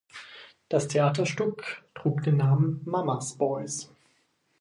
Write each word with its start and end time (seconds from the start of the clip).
Das 0.67 0.87
Theaterstück 0.87 1.83
trug 1.93 2.23
den 2.23 2.37
Namen 2.37 2.81
"Mamas 2.85 3.37
Boys". 3.37 3.91